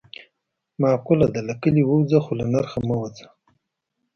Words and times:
معقوله 0.81 1.27
ده: 1.33 1.41
له 1.47 1.53
کلي 1.61 1.81
ووځه 1.85 2.19
خو 2.23 2.31
له 2.39 2.45
نرخ 2.53 2.71
نه 2.77 2.83
مه 2.87 2.95
وځه. 3.01 3.27